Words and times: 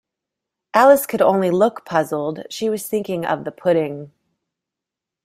Alice 0.73 1.05
could 1.05 1.21
only 1.21 1.51
look 1.51 1.85
puzzled: 1.85 2.43
she 2.49 2.71
was 2.71 2.87
thinking 2.87 3.23
of 3.23 3.43
the 3.43 3.51
pudding. 3.51 4.11